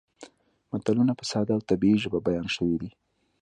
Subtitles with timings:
[0.71, 2.89] متلونه په ساده او طبیعي ژبه بیان شوي دي